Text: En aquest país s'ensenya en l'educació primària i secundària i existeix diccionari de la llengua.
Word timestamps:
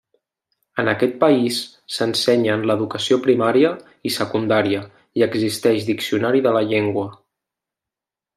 En 0.83 0.87
aquest 0.91 1.11
país 1.23 1.59
s'ensenya 1.97 2.55
en 2.59 2.65
l'educació 2.71 3.19
primària 3.27 3.71
i 4.11 4.15
secundària 4.17 4.81
i 5.21 5.27
existeix 5.29 5.87
diccionari 5.91 6.43
de 6.49 6.57
la 6.59 6.65
llengua. 6.73 7.07